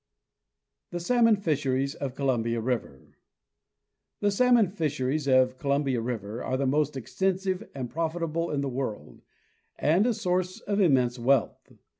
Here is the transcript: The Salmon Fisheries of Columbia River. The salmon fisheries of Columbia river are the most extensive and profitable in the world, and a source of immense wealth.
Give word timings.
The 0.89 0.99
Salmon 0.99 1.35
Fisheries 1.35 1.93
of 1.93 2.15
Columbia 2.15 2.59
River. 2.59 3.19
The 4.19 4.31
salmon 4.31 4.71
fisheries 4.71 5.27
of 5.27 5.59
Columbia 5.59 6.01
river 6.01 6.43
are 6.43 6.57
the 6.57 6.65
most 6.65 6.97
extensive 6.97 7.69
and 7.75 7.87
profitable 7.87 8.49
in 8.49 8.61
the 8.61 8.67
world, 8.67 9.21
and 9.77 10.07
a 10.07 10.15
source 10.15 10.59
of 10.61 10.79
immense 10.81 11.19
wealth. 11.19 11.73